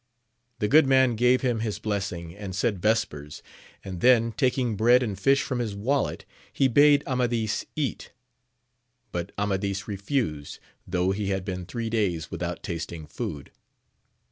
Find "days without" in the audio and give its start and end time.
11.91-12.63